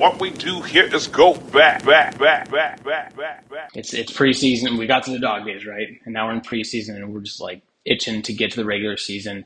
[0.00, 3.70] What we do here is go back, back, back, back, back, back, back.
[3.74, 4.78] It's it's preseason.
[4.78, 5.88] We got to the dog days, right?
[6.06, 8.96] And now we're in preseason, and we're just like itching to get to the regular
[8.96, 9.44] season.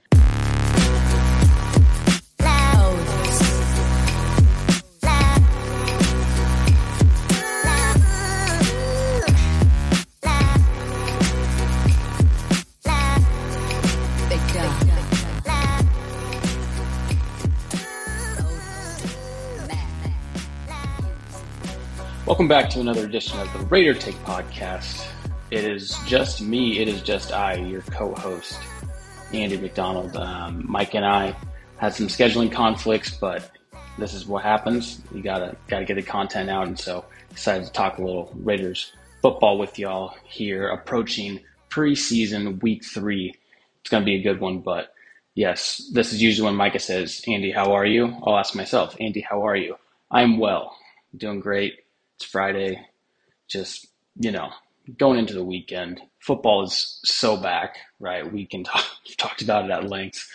[22.34, 25.06] Welcome back to another edition of the Raider Take podcast.
[25.52, 28.59] It is just me, it is just I, your co host,
[29.33, 30.16] Andy McDonald.
[30.16, 31.37] Um, Mike and I
[31.77, 33.52] had some scheduling conflicts, but
[33.98, 35.01] this is what happens.
[35.15, 38.93] You gotta gotta get the content out, and so decided to talk a little Raiders
[39.23, 41.38] football with y'all here, approaching
[41.71, 43.32] preseason week three.
[43.80, 44.93] It's gonna be a good one, but
[45.37, 48.12] yes, this is usually when Micah says, Andy, how are you?
[48.27, 49.77] I'll ask myself, Andy, how are you?
[50.10, 50.77] I'm well,
[51.16, 51.84] doing great
[52.24, 52.80] it's Friday.
[53.48, 54.51] Just, you know,
[54.99, 56.01] going into the weekend.
[56.21, 58.30] Football is so back, right?
[58.30, 58.85] We can talk,
[59.18, 60.29] talked about it at length,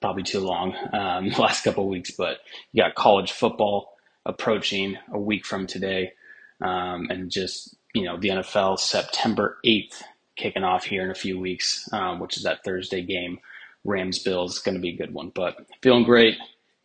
[0.00, 2.38] probably too long, um, the last couple weeks, but
[2.72, 3.94] you got college football
[4.26, 6.12] approaching a week from today.
[6.60, 10.02] Um, and just, you know, the NFL September 8th
[10.36, 13.38] kicking off here in a few weeks, um, which is that Thursday game.
[13.82, 16.36] Rams Bills going to be a good one, but feeling great.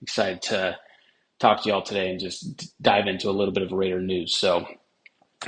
[0.02, 0.77] Excited to
[1.39, 4.36] talk to y'all today and just dive into a little bit of Raider news.
[4.36, 4.67] So,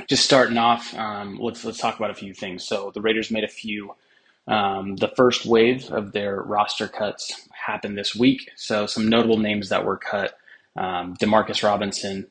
[0.08, 2.64] just starting off, um, let's let's talk about a few things.
[2.64, 3.94] So, the Raiders made a few.
[4.48, 8.50] Um, the first wave of their roster cuts happened this week.
[8.56, 10.38] So, some notable names that were cut:
[10.76, 12.28] um, Demarcus Robinson,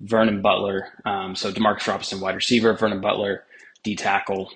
[0.00, 0.88] Vernon Butler.
[1.06, 3.44] Um, so, Demarcus Robinson, wide receiver; Vernon Butler,
[3.84, 4.50] D tackle.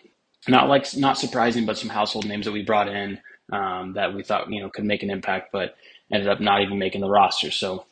[0.48, 3.20] Not like not surprising, but some household names that we brought in
[3.52, 5.76] um, that we thought you know could make an impact, but
[6.12, 7.50] ended up not even making the roster.
[7.50, 7.86] So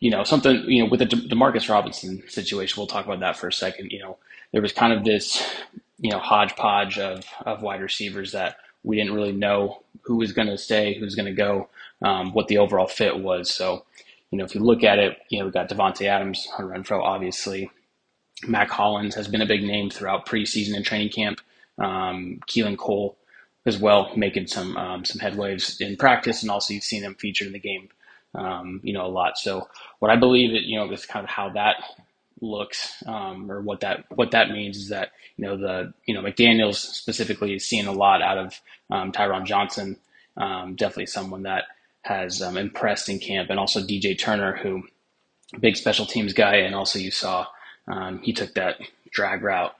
[0.00, 3.36] you know, something, you know, with the De- Demarcus Robinson situation, we'll talk about that
[3.36, 3.90] for a second.
[3.92, 4.18] You know,
[4.52, 5.42] there was kind of this,
[5.98, 10.48] you know, hodgepodge of, of wide receivers that we didn't really know who was going
[10.48, 11.68] to stay, who's going to go,
[12.02, 13.50] um, what the overall fit was.
[13.50, 13.84] So,
[14.30, 17.02] you know, if you look at it, you know, we got Davante Adams, Hunter Renfrow,
[17.02, 17.70] obviously.
[18.46, 21.40] Mack Hollins has been a big name throughout preseason and training camp.
[21.78, 23.16] Um, Keelan Cole
[23.64, 27.48] as well, making some um, some headwaves in practice, and also you've seen him featured
[27.48, 27.88] in the game
[28.34, 29.38] um, you know, a lot.
[29.38, 31.76] So what I believe it, you know, is kind of how that
[32.40, 36.22] looks, um, or what that what that means is that you know the you know
[36.22, 38.60] McDaniels specifically is seeing a lot out of
[38.90, 39.96] um, Tyron Johnson.
[40.36, 41.64] Um, definitely someone that
[42.02, 44.82] has um, impressed in camp, and also DJ Turner, who
[45.60, 47.46] big special teams guy, and also you saw
[47.88, 48.76] um, he took that
[49.10, 49.74] drag route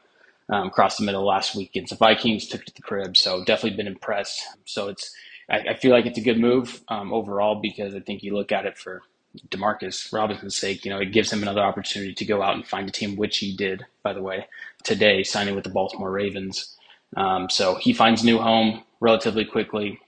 [0.49, 3.17] um, across the middle last week against the Vikings, took it to the crib.
[3.17, 4.43] So definitely been impressed.
[4.65, 5.15] So it's
[5.51, 8.53] I, I feel like it's a good move um, overall because I think you look
[8.53, 9.03] at it for
[9.49, 12.89] Demarcus Robinson's sake, you know, it gives him another opportunity to go out and find
[12.89, 14.47] a team, which he did, by the way,
[14.83, 16.77] today, signing with the Baltimore Ravens.
[17.17, 20.01] Um, so he finds new home relatively quickly,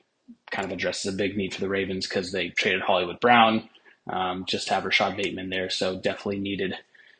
[0.50, 3.68] kind of addresses a big need for the Ravens because they traded Hollywood Brown,
[4.10, 5.70] um, just have Rashod Bateman there.
[5.70, 6.74] So definitely needed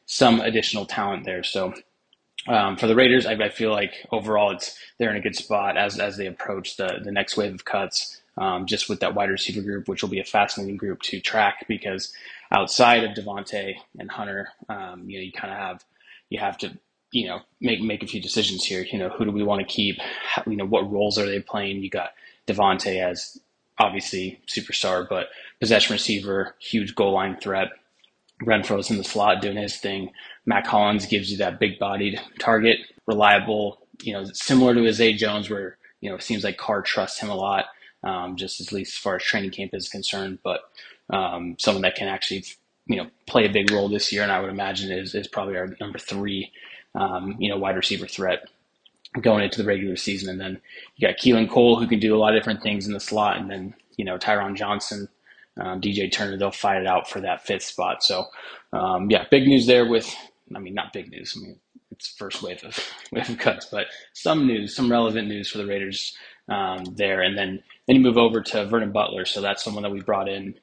[0.07, 1.43] some additional talent there.
[1.43, 1.75] So
[2.47, 5.77] um, for the Raiders, I, I, feel like overall it's they're in a good spot
[5.77, 8.21] as as they approach the the next wave of cuts.
[8.37, 11.67] Um, just with that wide receiver group, which will be a fascinating group to track
[11.67, 12.13] because
[12.53, 15.85] outside of Davante and Hunter, um, you know, you kind of have
[16.31, 16.79] you have to
[17.11, 18.83] you know make make a few decisions here.
[18.83, 19.99] You know, who do we want to keep?
[20.01, 21.83] How, you know, what roles are they playing?
[21.83, 22.11] You got
[22.47, 23.41] Davante as
[23.79, 25.29] obviously superstar, but
[25.61, 27.69] possession receiver, huge goal line threat.
[28.43, 30.13] Renfrow's in the slot doing his thing.
[30.49, 35.51] Mack Hollins gives you that big bodied target, reliable, you know, similar to Zay Jones,
[35.51, 37.67] where, you know, it seems like Carr trusts him a lot,
[38.03, 40.39] um, just at least as far as training camp is concerned.
[40.43, 40.63] But
[41.11, 42.47] um, someone that can actually,
[42.87, 45.59] you know, play a big role this year, and I would imagine is, is probably
[45.59, 46.51] our number three,
[46.95, 48.45] um, you know, wide receiver threat
[49.21, 50.31] going into the regular season.
[50.31, 50.63] And then
[50.97, 53.37] you got Keelan Cole, who can do a lot of different things in the slot,
[53.37, 55.09] and then, you know, Tyron Johnson
[55.61, 58.03] um, DJ Turner, they'll fight it out for that fifth spot.
[58.03, 58.27] So,
[58.73, 60.15] um, yeah, big news there with,
[60.55, 61.35] I mean, not big news.
[61.37, 61.59] I mean,
[61.91, 62.79] it's first wave of
[63.13, 66.17] wave of cuts, but some news, some relevant news for the Raiders
[66.49, 67.23] um, there.
[67.23, 69.25] And then then you move over to Vernon Butler.
[69.25, 70.55] So that's someone that we brought in.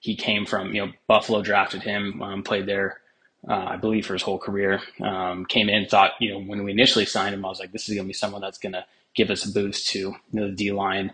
[0.00, 3.00] He came from, you know, Buffalo drafted him, um, played there,
[3.48, 4.80] uh, I believe, for his whole career.
[5.02, 7.88] Um, came in, thought, you know, when we initially signed him, I was like, this
[7.88, 8.84] is going to be someone that's going to
[9.14, 11.12] give us a boost to you know, the D line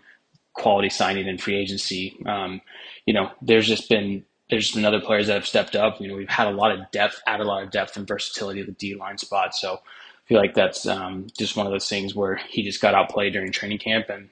[0.52, 2.16] quality signing in free agency.
[2.26, 2.60] Um,
[3.06, 6.00] you know, there's just been there's been other players that have stepped up.
[6.00, 8.60] You know, we've had a lot of depth, added a lot of depth and versatility
[8.60, 9.54] at the D line spot.
[9.54, 12.94] So I feel like that's um, just one of those things where he just got
[12.94, 14.28] outplayed during training camp and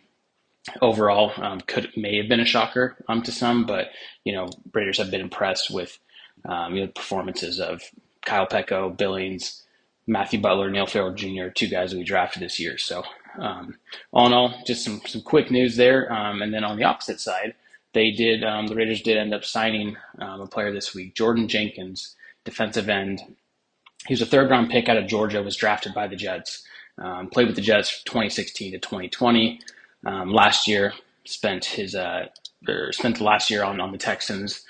[0.80, 3.88] overall um, could may have been a shocker um, to some, but
[4.24, 5.98] you know, Raiders have been impressed with
[6.48, 7.82] um, you know, performances of
[8.24, 9.62] Kyle Peko, Billings,
[10.06, 12.78] Matthew Butler, Neil Farrell Jr., two guys we drafted this year.
[12.78, 13.02] So,
[13.38, 13.76] um,
[14.12, 16.12] all in all, just some, some quick news there.
[16.12, 17.54] Um, and then on the opposite side,
[17.94, 21.48] they did, um, the Raiders did end up signing um, a player this week, Jordan
[21.48, 23.22] Jenkins, defensive end.
[24.06, 26.64] He was a third round pick out of Georgia, was drafted by the Jets,
[27.02, 29.60] um, played with the Jets from 2016 to 2020.
[30.06, 30.94] Um, last year,
[31.26, 32.26] spent his, uh,
[32.68, 34.64] or spent the last year on, on the Texans,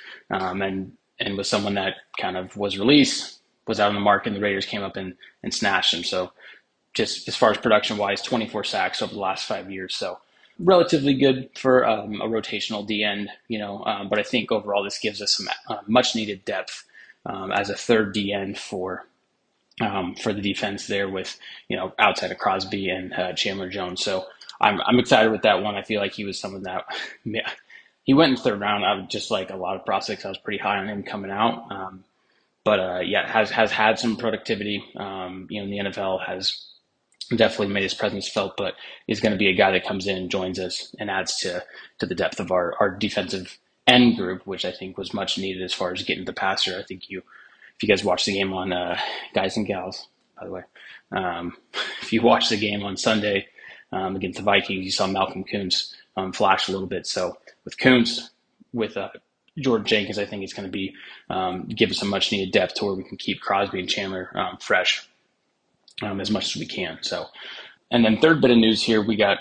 [0.63, 4.37] and, and was someone that kind of was released, was out on the market, and
[4.37, 6.05] the Raiders came up and, and snatched him.
[6.05, 6.33] So,
[6.95, 9.97] just as far as production wise, 24 sacks over the last five years.
[9.97, 10.19] So,
[10.59, 13.85] relatively good for um, a rotational DN, you know.
[13.85, 16.85] Um, but I think overall this gives us some uh, much needed depth
[17.27, 19.07] um, as a third DN for
[19.81, 24.03] um, for the defense there with you know outside of Crosby and uh, Chandler Jones.
[24.03, 24.27] So
[24.61, 25.75] I'm I'm excited with that one.
[25.75, 26.85] I feel like he was someone that
[27.25, 27.51] yeah,
[28.05, 28.85] he went in third round.
[28.85, 30.25] I was just like a lot of prospects.
[30.25, 31.71] I was pretty high on him coming out.
[31.71, 32.05] Um,
[32.65, 34.85] but uh, yeah, has has had some productivity.
[34.97, 36.65] Um, you know, the NFL has
[37.29, 38.75] definitely made his presence felt, but
[39.07, 41.65] he's going to be a guy that comes in and joins us and adds to
[41.99, 45.63] to the depth of our our defensive end group, which I think was much needed
[45.63, 46.79] as far as getting the passer.
[46.79, 47.19] I think you,
[47.77, 48.99] if you guys watch the game on uh,
[49.35, 50.63] guys and gals, by the way,
[51.13, 51.57] um,
[52.03, 53.47] if you watch the game on Sunday
[53.93, 57.07] um, against the Vikings, you saw Malcolm Koonce um, flash a little bit.
[57.07, 58.21] So with Koonce,
[58.73, 59.11] with uh,
[59.59, 60.95] Jordan Jenkins, I think it's going to be
[61.31, 64.31] um, give us a much needed depth to where we can keep Crosby and Chandler
[64.35, 65.09] um, fresh
[66.03, 66.99] um, as much as we can.
[67.03, 67.27] So,
[67.91, 69.39] and then third bit of news here, we got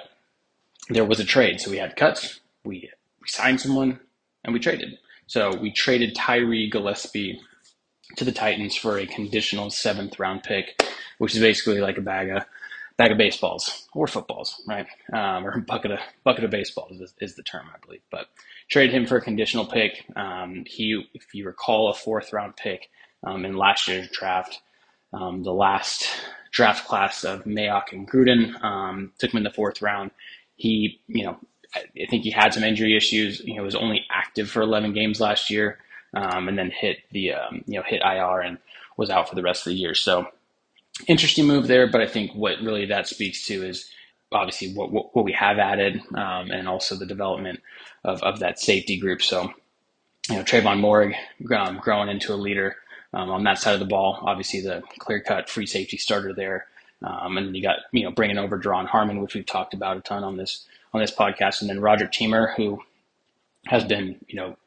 [0.89, 1.59] there was a trade.
[1.59, 2.89] So we had cuts, we
[3.21, 3.99] we signed someone,
[4.43, 4.97] and we traded.
[5.27, 7.39] So we traded Tyree Gillespie
[8.17, 10.81] to the Titans for a conditional seventh round pick,
[11.17, 12.43] which is basically like a bag of
[12.97, 14.85] bag of baseballs or footballs, right?
[15.11, 18.01] Um, or bucket of bucket of baseballs is, is, the term, I believe.
[18.11, 18.27] But
[18.69, 20.05] traded him for a conditional pick.
[20.15, 22.89] Um, he, if you recall, a fourth round pick
[23.23, 24.59] um, in last year's draft.
[25.13, 26.07] Um, the last
[26.51, 30.11] draft class of Mayock and Gruden um, took him in the fourth round.
[30.55, 31.37] He, you know,
[31.75, 33.39] I think he had some injury issues.
[33.41, 35.79] You know, was only active for 11 games last year,
[36.13, 38.57] um, and then hit the um, you know hit IR and
[38.97, 39.95] was out for the rest of the year.
[39.95, 40.27] So
[41.07, 41.87] interesting move there.
[41.87, 43.89] But I think what really that speaks to is
[44.31, 47.61] obviously what what, what we have added, um, and also the development
[48.03, 49.21] of of that safety group.
[49.23, 49.51] So
[50.29, 51.15] you know, Trevon Moehrig
[51.57, 52.77] um, growing into a leader
[53.13, 54.19] um, on that side of the ball.
[54.21, 56.67] Obviously, the clear cut free safety starter there.
[57.01, 59.97] Um, and then you got you know bringing over Duron Harmon, which we've talked about
[59.97, 62.81] a ton on this on this podcast, and then Roger Teamer, who
[63.65, 64.57] has been you know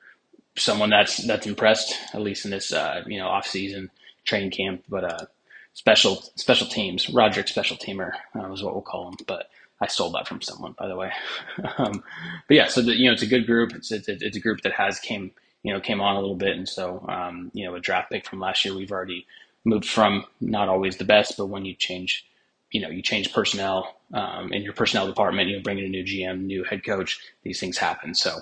[0.57, 3.91] someone that's that's impressed at least in this uh, you know off season
[4.25, 5.27] training camp, but uh,
[5.73, 7.09] special special teams.
[7.11, 9.49] Roger special teamer uh, was what we'll call him, but
[9.81, 11.13] I stole that from someone, by the way.
[11.79, 12.03] um,
[12.49, 13.75] but yeah, so the, you know it's a good group.
[13.75, 15.31] It's, it's it's a group that has came
[15.67, 18.25] you know came on a little bit, and so um, you know a draft pick
[18.25, 19.27] from last year we've already
[19.65, 22.25] moved from not always the best, but when you change,
[22.71, 25.89] you know, you change personnel um, in your personnel department, you know, bring in a
[25.89, 28.15] new GM, new head coach, these things happen.
[28.15, 28.39] So,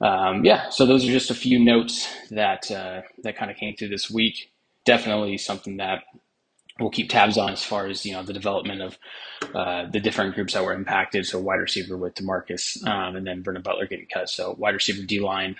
[0.00, 3.76] um, yeah, so those are just a few notes that uh, that kind of came
[3.76, 4.50] through this week.
[4.86, 6.04] Definitely something that
[6.80, 8.98] we'll keep tabs on as far as you know the development of
[9.54, 11.26] uh, the different groups that were impacted.
[11.26, 14.28] So wide receiver with Demarcus, um, and then Vernon Butler getting cut.
[14.28, 15.56] So wide receiver D line,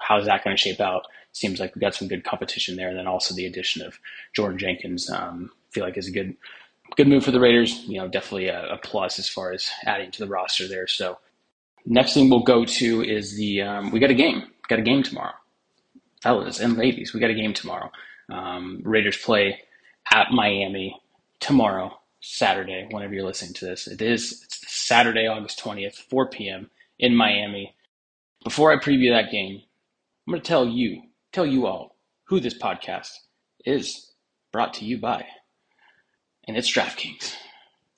[0.00, 1.06] how's that going to shape out?
[1.32, 2.88] seems like we've got some good competition there.
[2.88, 3.98] And then also the addition of
[4.34, 6.36] Jordan Jenkins, um, feel like is a good
[6.96, 7.84] good move for the Raiders.
[7.86, 10.86] You know, definitely a, a, plus as far as adding to the roster there.
[10.86, 11.18] So
[11.86, 14.44] next thing we'll go to is the um, we got a game.
[14.68, 15.34] Got a game tomorrow,
[16.22, 17.12] fellas and ladies.
[17.12, 17.90] We got a game tomorrow.
[18.28, 19.58] Um, Raiders play
[20.12, 20.96] at Miami
[21.40, 22.86] tomorrow, Saturday.
[22.90, 26.70] Whenever you're listening to this, it is Saturday, August twentieth, four p.m.
[26.98, 27.74] in Miami.
[28.44, 29.62] Before I preview that game,
[30.26, 33.10] I'm going to tell you tell you all who this podcast
[33.64, 34.12] is
[34.52, 35.24] brought to you by.
[36.46, 37.34] And it's DraftKings.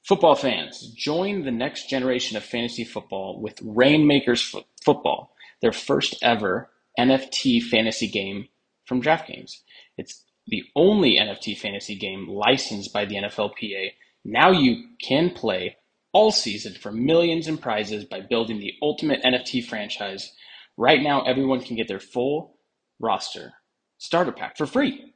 [0.05, 6.17] Football fans, join the next generation of fantasy football with Rainmakers F- Football, their first
[6.23, 8.49] ever NFT fantasy game
[8.85, 9.53] from DraftKings.
[9.97, 13.93] It's the only NFT fantasy game licensed by the NFLPA.
[14.25, 15.77] Now you can play
[16.13, 20.33] all season for millions in prizes by building the ultimate NFT franchise.
[20.77, 22.57] Right now, everyone can get their full
[22.99, 23.53] roster
[23.99, 25.15] starter pack for free.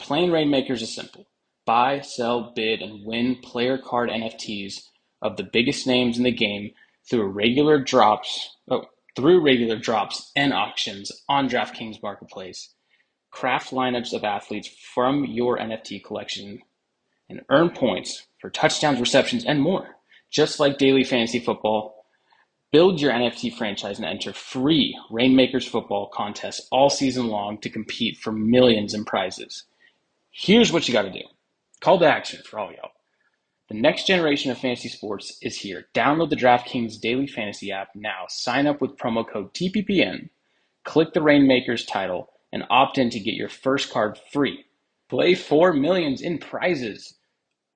[0.00, 1.26] Playing Rainmakers is simple.
[1.64, 4.88] Buy, sell, bid, and win player card NFTs
[5.22, 6.72] of the biggest names in the game
[7.08, 8.84] through regular drops, oh,
[9.16, 12.74] through regular drops and auctions on DraftKings Marketplace.
[13.30, 16.60] Craft lineups of athletes from your NFT collection
[17.28, 19.96] and earn points for touchdowns, receptions, and more.
[20.30, 21.93] Just like daily fantasy football,
[22.74, 28.16] Build your NFT franchise and enter free Rainmakers football contests all season long to compete
[28.16, 29.62] for millions in prizes.
[30.32, 31.22] Here's what you got to do.
[31.80, 32.90] Call to action for all y'all.
[33.68, 35.86] The next generation of fantasy sports is here.
[35.94, 38.24] Download the DraftKings Daily Fantasy app now.
[38.28, 40.30] Sign up with promo code TPPN.
[40.82, 44.64] Click the Rainmakers title and opt in to get your first card free.
[45.08, 47.14] Play for millions in prizes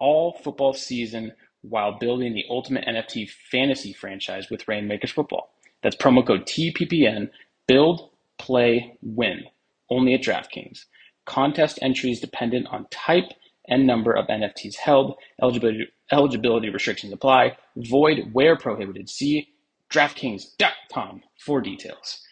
[0.01, 5.51] all football season while building the ultimate NFT fantasy franchise with Rainmakers Football.
[5.83, 7.31] That's promo code TPPN.
[7.67, 9.45] Build, play, win.
[9.91, 10.85] Only at DraftKings.
[11.27, 13.31] Contest entries dependent on type
[13.69, 15.17] and number of NFTs held.
[15.43, 17.57] Eligibility, eligibility restrictions apply.
[17.77, 19.09] Void where prohibited.
[19.11, 19.49] See
[19.91, 22.23] DraftKings.com for details.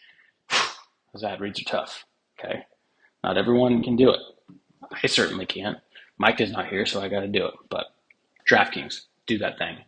[1.13, 2.05] Those ad reads are tough.
[2.39, 2.65] Okay.
[3.23, 4.21] Not everyone can do it.
[5.03, 5.79] I certainly can't.
[6.19, 7.55] Mike is not here, so I got to do it.
[7.69, 7.87] But
[8.49, 9.79] DraftKings, do that thing.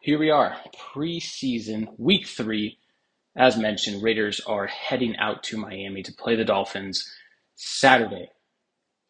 [0.00, 0.56] Here we are,
[0.94, 2.78] preseason week three.
[3.36, 7.10] As mentioned, Raiders are heading out to Miami to play the Dolphins
[7.56, 8.28] Saturday,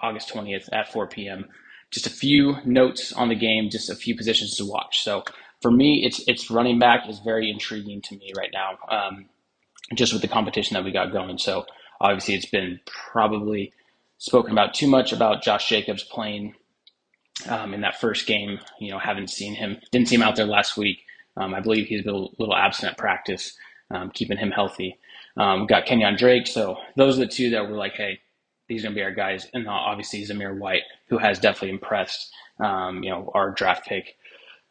[0.01, 1.47] August 20th at 4 p.m.
[1.91, 5.03] Just a few notes on the game, just a few positions to watch.
[5.03, 5.25] So
[5.61, 9.27] for me, it's it's running back is very intriguing to me right now, um,
[9.95, 11.39] just with the competition that we got going.
[11.39, 11.67] So
[12.01, 13.73] obviously, it's been probably
[14.19, 16.55] spoken about too much about Josh Jacobs playing
[17.49, 18.59] um, in that first game.
[18.81, 21.05] You know, haven't seen him, didn't see him out there last week.
[21.37, 23.57] Um, I believe he's been a little absent at practice,
[23.91, 24.99] um, keeping him healthy.
[25.37, 26.47] Um, got Kenyan Drake.
[26.47, 28.21] So those are the two that were like, hey,
[28.69, 29.49] these are going to be our guys.
[29.53, 34.17] And obviously Zamir White, who has definitely impressed, um, you know, our draft pick.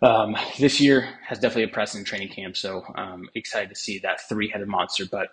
[0.02, 2.58] Um, this year has definitely impressed in training camp.
[2.58, 2.84] So
[3.36, 5.06] excited to see that three headed monster.
[5.10, 5.28] But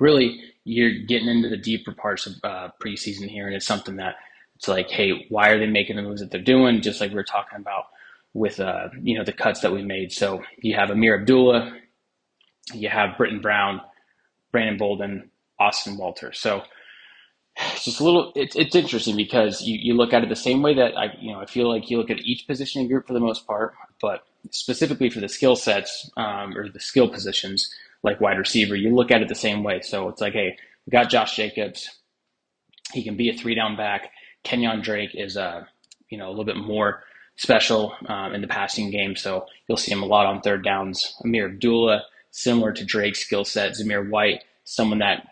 [0.00, 3.46] really, you're getting into the deeper parts of uh, preseason here.
[3.46, 4.16] And it's something that
[4.62, 6.82] it's like, hey, why are they making the moves that they're doing?
[6.82, 7.86] Just like we are talking about
[8.32, 10.12] with uh, you know the cuts that we made.
[10.12, 11.76] So you have Ameer Abdullah,
[12.72, 13.80] you have Brittain Brown,
[14.52, 16.32] Brandon Bolden, Austin Walter.
[16.32, 16.62] So
[17.56, 18.30] it's just a little.
[18.36, 21.32] It's it's interesting because you, you look at it the same way that I you
[21.32, 24.24] know I feel like you look at each positioning group for the most part, but
[24.52, 27.68] specifically for the skill sets um, or the skill positions
[28.04, 29.80] like wide receiver, you look at it the same way.
[29.80, 31.90] So it's like, hey, we got Josh Jacobs.
[32.92, 34.12] He can be a three down back.
[34.44, 35.64] Kenyan Drake is uh,
[36.08, 37.02] you know a little bit more
[37.36, 41.14] special um, in the passing game, so you'll see him a lot on third downs.
[41.24, 43.72] Ameer Abdullah, similar to Drake's skill set.
[43.72, 45.26] Zamir White, someone that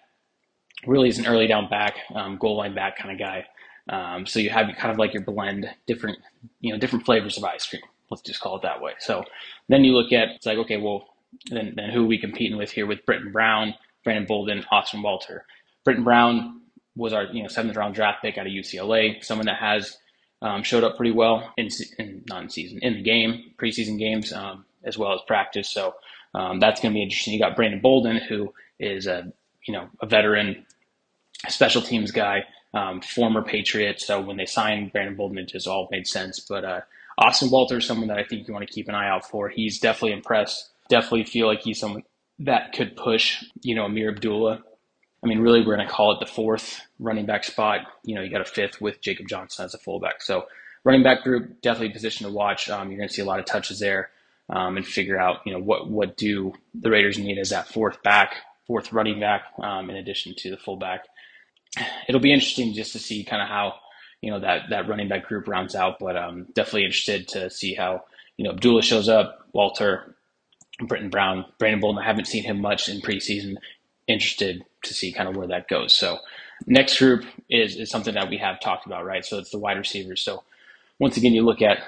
[0.87, 3.47] really is an early down back, um, goal line back kind of guy.
[3.88, 6.19] Um, so you have kind of like your blend, different
[6.61, 7.83] you know different flavors of ice cream.
[8.11, 8.93] Let's just call it that way.
[8.99, 9.25] So
[9.69, 11.09] then you look at it's like okay, well
[11.50, 13.75] then then who are we competing with here with Brittain Brown,
[14.05, 15.45] Brandon Bolden, Austin Walter.
[15.87, 16.60] Brittain Brown,
[17.00, 19.97] was our you know seventh round draft pick out of UCLA, someone that has
[20.42, 24.64] um, showed up pretty well in, in non season in the game, preseason games, um,
[24.85, 25.69] as well as practice.
[25.69, 25.95] So
[26.35, 27.35] um, that's going to be interesting.
[27.35, 29.33] You got Brandon Bolden, who is a
[29.66, 30.66] you know a veteran
[31.49, 34.00] special teams guy, um, former Patriot.
[34.00, 36.38] So when they signed Brandon Bolden, it just all made sense.
[36.40, 36.80] But uh,
[37.19, 39.49] Austin Walter is someone that I think you want to keep an eye out for.
[39.49, 40.71] He's definitely impressed.
[40.90, 42.02] Definitely feel like he's someone
[42.40, 44.62] that could push, you know, Ameer Abdullah
[45.22, 47.80] I mean, really, we're going to call it the fourth running back spot.
[48.04, 50.22] You know, you got a fifth with Jacob Johnson as a fullback.
[50.22, 50.46] So,
[50.84, 52.70] running back group definitely position to watch.
[52.70, 54.10] Um, you're going to see a lot of touches there
[54.48, 58.02] um, and figure out, you know, what what do the Raiders need as that fourth
[58.02, 58.34] back,
[58.66, 61.04] fourth running back, um, in addition to the fullback.
[62.08, 63.74] It'll be interesting just to see kind of how
[64.22, 67.74] you know that that running back group rounds out, but um, definitely interested to see
[67.74, 68.04] how
[68.38, 70.16] you know Abdullah shows up, Walter,
[70.80, 72.02] Brittain Brown, Brandon Bolden.
[72.02, 73.56] I haven't seen him much in preseason
[74.11, 75.95] interested to see kind of where that goes.
[75.95, 76.19] So
[76.67, 79.25] next group is, is something that we have talked about, right?
[79.25, 80.23] So it's the wide receivers.
[80.23, 80.43] So
[80.99, 81.79] once again, you look at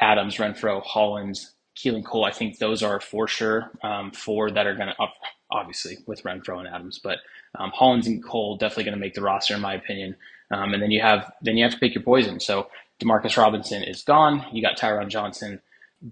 [0.00, 2.24] Adams, Renfrow, Hollins, Keelan Cole.
[2.24, 5.06] I think those are for sure um, four that are going to,
[5.50, 7.18] obviously with Renfrow and Adams, but
[7.58, 10.16] um, Hollins and Cole definitely going to make the roster in my opinion.
[10.50, 12.38] Um, and then you have then you have to pick your poison.
[12.40, 12.68] So
[13.00, 14.44] Demarcus Robinson is gone.
[14.52, 15.60] You got Tyron Johnson,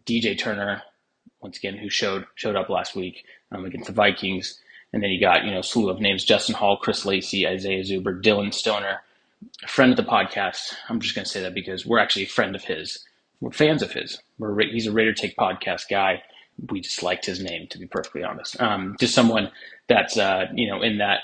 [0.06, 0.82] DJ Turner,
[1.40, 4.60] once again who showed showed up last week um, against the Vikings.
[4.92, 8.20] And then you got, you know, slew of names Justin Hall, Chris Lacey, Isaiah Zuber,
[8.20, 9.00] Dillon Stoner,
[9.62, 10.74] a friend of the podcast.
[10.88, 13.04] I'm just going to say that because we're actually a friend of his.
[13.40, 14.20] We're fans of his.
[14.38, 16.22] We're, he's a Raider Take podcast guy.
[16.70, 18.60] We just liked his name, to be perfectly honest.
[18.60, 19.50] Um, just someone
[19.88, 21.20] that's, uh, you know, in that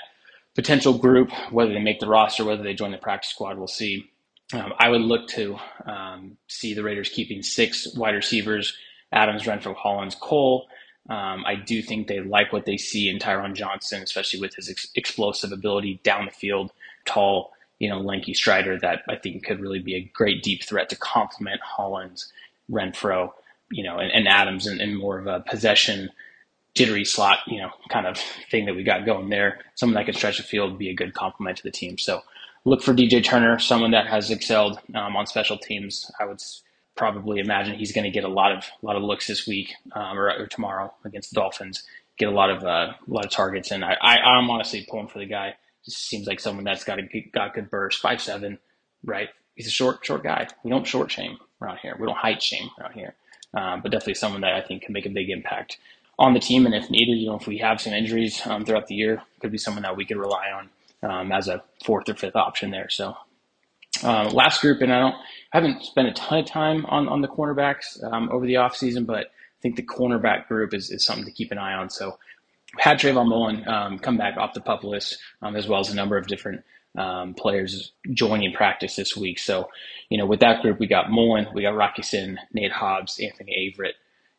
[0.55, 4.09] potential group, whether they make the roster, whether they join the practice squad, we'll see.
[4.51, 8.75] Um, I would look to um, see the Raiders keeping six wide receivers
[9.11, 10.67] Adams, Renfrow, Hollins, Cole,
[11.09, 14.69] um, I do think they like what they see in Tyron Johnson, especially with his
[14.69, 16.71] ex- explosive ability down the field,
[17.05, 20.89] tall, you know, lanky strider that I think could really be a great deep threat
[20.89, 22.31] to complement Hollins,
[22.69, 23.31] Renfrow,
[23.71, 26.09] you know, and, and Adams and, more of a possession
[26.75, 28.17] jittery slot, you know, kind of
[28.51, 29.59] thing that we got going there.
[29.75, 31.97] Someone that can stretch the field be a good complement to the team.
[31.97, 32.21] So
[32.65, 36.11] look for DJ Turner, someone that has excelled um, on special teams.
[36.19, 36.41] I would
[36.99, 39.73] probably imagine he's going to get a lot of a lot of looks this week
[39.93, 41.83] um, or, or, tomorrow against the Dolphins.
[42.17, 45.07] Get a lot of uh, a lot of targets, and I, I am honestly pulling
[45.07, 45.55] for the guy.
[45.85, 47.03] Just seems like someone that's got a
[47.33, 48.59] got good burst, five seven,
[49.03, 49.29] right?
[49.55, 50.47] He's a short short guy.
[50.63, 51.95] We don't short shame around here.
[51.97, 53.15] We don't height shame around here.
[53.53, 55.77] Um, but definitely someone that I think can make a big impact
[56.19, 56.65] on the team.
[56.65, 59.51] And if needed, you know, if we have some injuries um, throughout the year, could
[59.51, 60.69] be someone that we could rely on
[61.09, 62.89] um, as a fourth or fifth option there.
[62.89, 63.15] So
[64.03, 65.15] uh, last group, and I don't
[65.53, 69.05] I haven't spent a ton of time on on the cornerbacks um, over the offseason,
[69.05, 71.89] but I think the cornerback group is, is something to keep an eye on.
[71.89, 72.17] So
[72.77, 75.95] had Trayvon Mullen um, come back off the pup list, um, as well as a
[75.95, 76.63] number of different
[76.97, 79.39] um, players joining practice this week.
[79.39, 79.69] So,
[80.09, 83.75] you know, with that group, we got Mullen, we got Rock Ya-Sin, Nate Hobbs, Anthony
[83.77, 83.93] Averett,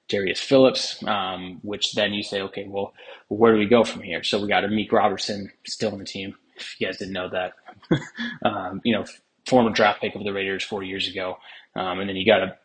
[0.08, 2.92] Darius Phillips, um, which then you say, okay, well,
[3.28, 4.22] where do we go from here?
[4.22, 6.34] So we got Amik Robertson still on the team.
[6.56, 7.52] If you guys didn't know that,
[8.44, 9.04] um, you know,
[9.50, 11.36] former draft pick of the Raiders four years ago.
[11.74, 12.56] Um, and then you got a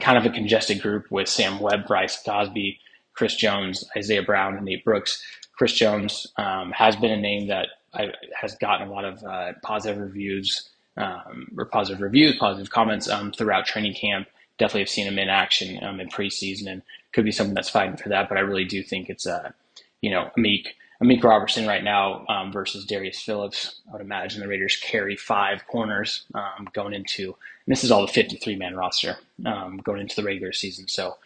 [0.00, 2.78] kind of a congested group with Sam Webb, Bryce Cosby,
[3.14, 5.22] Chris Jones, Isaiah Brown, and Nate Brooks.
[5.58, 9.52] Chris Jones um, has been a name that I, has gotten a lot of uh,
[9.62, 14.28] positive reviews um, or positive reviews, positive comments um, throughout training camp.
[14.58, 16.82] Definitely have seen him in action um, in preseason and
[17.12, 18.28] could be someone that's fighting for that.
[18.28, 19.54] But I really do think it's, a,
[20.02, 20.66] you know, Amik,
[21.02, 23.80] Amik Robertson right now um, versus Darius Phillips.
[23.88, 27.36] I would imagine the Raiders carry five corners um, going into,
[27.66, 30.88] this is all the 53 man roster um, going into the regular season.
[30.88, 31.16] So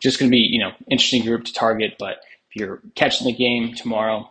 [0.00, 1.96] just going to be, you know, interesting group to target.
[1.98, 2.18] But
[2.50, 4.30] if you're catching the game tomorrow,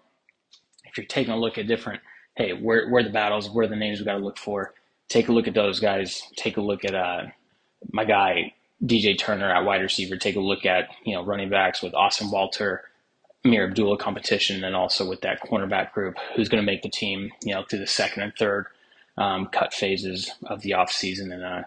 [0.86, 2.02] if you're taking a look at different,
[2.36, 4.74] hey, where where the battles, where are the names we got to look for,
[5.10, 6.24] take a look at those guys.
[6.36, 7.24] Take a look at uh,
[7.92, 8.54] my guy
[8.86, 10.18] DJ Turner at wide receiver.
[10.18, 12.84] Take a look at you know running backs with Austin Walter,
[13.48, 17.32] Ameer Abdullah competition, and also with that cornerback group who's going to make the team
[17.44, 18.68] you know through the second and third
[19.18, 21.32] um, cut phases of the off season.
[21.32, 21.64] And uh,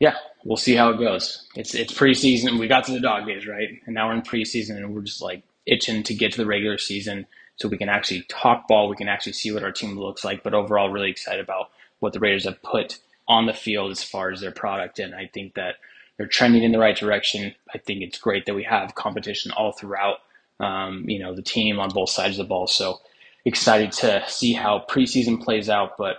[0.00, 1.46] yeah, we'll see how it goes.
[1.56, 2.58] It's it's preseason.
[2.58, 3.68] We got to the dog days, right?
[3.86, 6.78] And now we're in preseason, and we're just like itching to get to the regular
[6.78, 8.88] season so we can actually talk ball.
[8.88, 10.42] We can actually see what our team looks like.
[10.42, 14.30] But overall, really excited about what the Raiders have put on the field as far
[14.30, 14.98] as their product.
[14.98, 15.76] And I think that
[16.16, 17.54] they're trending in the right direction.
[17.74, 20.18] I think it's great that we have competition all throughout,
[20.60, 22.66] um, you know, the team on both sides of the ball.
[22.66, 22.98] So
[23.44, 25.92] excited to see how preseason plays out.
[25.98, 26.18] But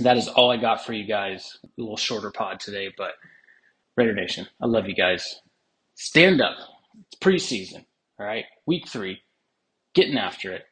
[0.00, 1.58] that is all I got for you guys.
[1.64, 3.12] A little shorter pod today, but
[3.96, 5.40] Raider Nation, I love you guys.
[5.96, 6.56] Stand up.
[7.06, 7.84] It's preseason.
[8.20, 8.44] All right.
[8.66, 9.20] Week three
[9.94, 10.64] getting after it.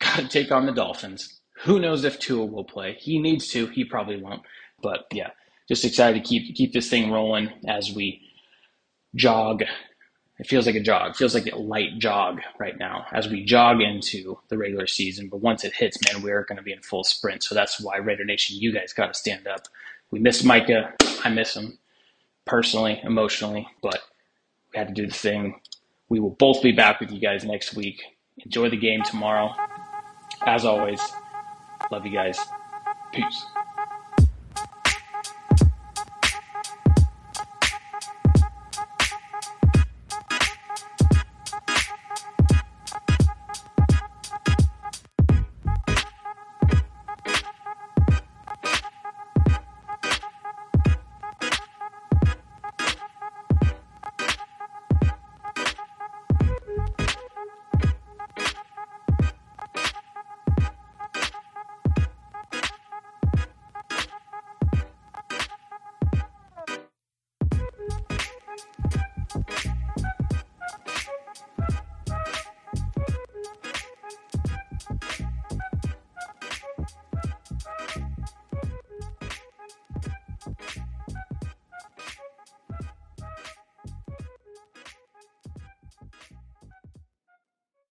[0.00, 1.40] Got to take on the Dolphins.
[1.64, 2.96] Who knows if Tua will play?
[3.00, 3.66] He needs to.
[3.68, 4.42] He probably won't.
[4.82, 5.30] But yeah,
[5.68, 8.20] just excited to keep keep this thing rolling as we
[9.16, 9.64] jog.
[10.44, 11.10] It feels like a jog.
[11.10, 15.28] It feels like a light jog right now as we jog into the regular season.
[15.28, 17.42] But once it hits, man, we're going to be in full sprint.
[17.42, 19.68] So that's why Raider Nation, you guys got to stand up.
[20.10, 20.92] We missed Micah.
[21.24, 21.78] I miss him
[22.44, 24.00] personally, emotionally, but
[24.72, 25.60] we had to do the thing.
[26.08, 28.02] We will both be back with you guys next week
[28.38, 29.54] Enjoy the game tomorrow.
[30.44, 31.00] As always,
[31.90, 32.38] love you guys.
[33.12, 33.46] Peace.